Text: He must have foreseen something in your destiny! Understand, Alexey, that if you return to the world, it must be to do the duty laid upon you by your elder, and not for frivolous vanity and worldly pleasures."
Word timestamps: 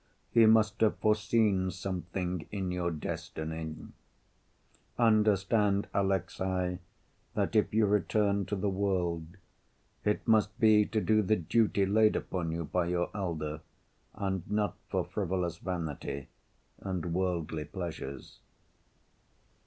He 0.31 0.47
must 0.47 0.81
have 0.81 0.97
foreseen 0.97 1.69
something 1.69 2.47
in 2.51 2.71
your 2.71 2.89
destiny! 2.89 3.75
Understand, 4.97 5.89
Alexey, 5.93 6.79
that 7.35 7.55
if 7.55 7.71
you 7.71 7.85
return 7.85 8.47
to 8.47 8.55
the 8.55 8.67
world, 8.67 9.37
it 10.03 10.27
must 10.27 10.59
be 10.59 10.87
to 10.87 10.99
do 10.99 11.21
the 11.21 11.35
duty 11.35 11.85
laid 11.85 12.15
upon 12.15 12.51
you 12.51 12.65
by 12.65 12.87
your 12.87 13.11
elder, 13.13 13.61
and 14.15 14.41
not 14.49 14.75
for 14.89 15.03
frivolous 15.05 15.59
vanity 15.59 16.29
and 16.79 17.13
worldly 17.13 17.65
pleasures." 17.65 18.39